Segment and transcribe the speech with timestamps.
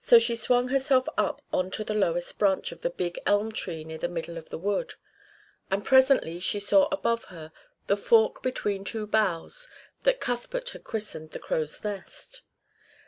[0.00, 3.84] So she swung herself up on to the lowest branch of the big elm tree
[3.84, 4.94] near the middle of the wood;
[5.70, 7.52] and presently she saw above her
[7.86, 9.70] the fork between two boughs
[10.02, 12.42] that Cuthbert had christened the crow's nest.